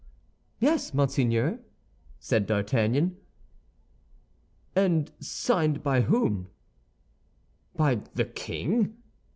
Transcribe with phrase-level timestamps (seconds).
[0.59, 1.59] "Yes, monseigneur,"
[2.17, 3.17] said D'Artagnan.
[4.75, 8.97] "And signed by whom—by the king?"